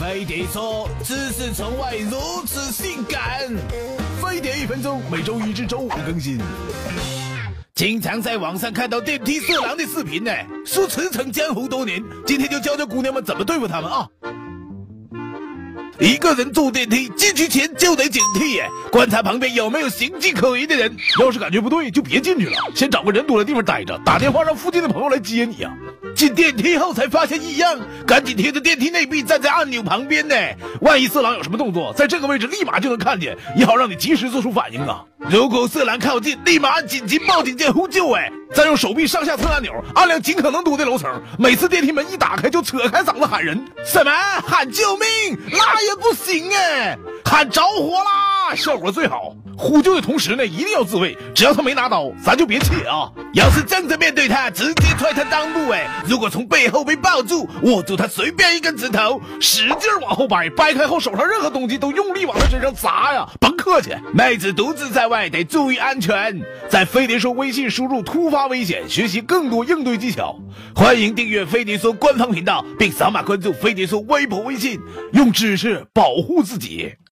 [0.00, 3.20] 飞碟说：“知识从外如此性感。”
[4.18, 6.38] 飞碟一分钟，每周一至周五更新。
[7.74, 10.32] 经常在网上看到电梯色狼的视频呢，
[10.64, 14.08] 说驰骋江湖多年，今天就教教姑娘们怎么对付他们啊！
[16.00, 20.96] 一个人坐电梯进去前就得警惕耶，观察旁边有没有形迹可疑的人。
[21.20, 25.70] 要是感觉不对，就别进去了，先找个人多的地方待着，打电话让附近的朋友来接你啊。
[26.16, 30.34] 进电梯后才发现异样，赶紧贴着电梯内壁站在按钮旁边呢。
[30.80, 35.04] 万一色狼有什么动作，在这个位置立马就能看见，也好让你及时做出反应啊。
[35.28, 41.10] 如果色狼靠近，立马按紧急报警键呼救哎，再用手臂上下蹭按钮，按亮尽可能多的楼层。
[41.38, 44.10] 每次电梯门一打开，就扯开嗓子喊人，什么
[44.46, 45.38] 喊救命？
[45.50, 49.34] 那也不行哎，喊着火啦，效果最好。
[49.56, 53.12] 呼救的同时呢，一定要自卫，只要他没拿刀，咱就别切啊。
[53.34, 55.86] 要是正着面对他，直接踹他裆部哎。
[56.06, 63.90] 如果从背后被抱住，握住他随便一根指头，使劲往后掰，掰开后手上任何东西都用力往他身上砸呀，甭客气。
[64.14, 70.38] 妹子独自在外得注意安全，在飞碟说微信输入突发危险，学习更多应对技巧。
[70.74, 74.80] 欢迎订阅飞碟说官方频道，并扫码关注飞碟说微博微信，
[75.12, 76.94] 用知识保护自己。